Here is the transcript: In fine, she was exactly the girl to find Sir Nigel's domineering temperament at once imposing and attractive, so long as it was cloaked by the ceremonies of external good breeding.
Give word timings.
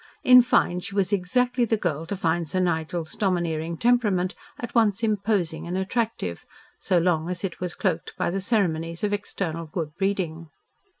In 0.23 0.41
fine, 0.41 0.79
she 0.79 0.95
was 0.95 1.13
exactly 1.13 1.63
the 1.63 1.77
girl 1.77 2.07
to 2.07 2.17
find 2.17 2.47
Sir 2.47 2.59
Nigel's 2.59 3.13
domineering 3.15 3.77
temperament 3.77 4.33
at 4.59 4.73
once 4.73 5.03
imposing 5.03 5.67
and 5.67 5.77
attractive, 5.77 6.43
so 6.79 6.97
long 6.97 7.29
as 7.29 7.43
it 7.43 7.59
was 7.59 7.75
cloaked 7.75 8.17
by 8.17 8.31
the 8.31 8.41
ceremonies 8.41 9.03
of 9.03 9.13
external 9.13 9.67
good 9.67 9.93
breeding. 9.99 10.47